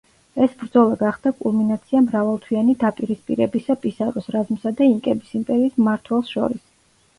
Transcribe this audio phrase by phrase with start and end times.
[0.43, 6.69] ეს ბრძოლა გახდა კულმინაცია მრავალთვიანი დაპირისპირებისა პისაროს რაზმსა და ინკების იმპერიის მმართველს შორის.